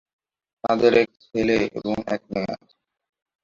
[0.63, 2.75] তাদের এক ছেলে এবং এক মেয়ে আছে।